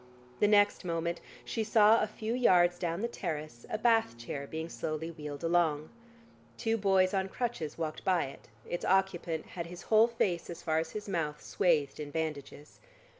[0.39, 4.67] The next moment, she saw a few yards down the terrace, a bath chair being
[4.67, 5.91] slowly wheeled along.
[6.57, 10.79] Two boys on crutches walked by it, its occupant had his whole face as far
[10.79, 12.79] as his mouth, swathed in bandages....